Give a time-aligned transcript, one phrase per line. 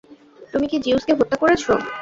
[0.53, 1.63] তুমি জিউসকে হত্যা করেছ।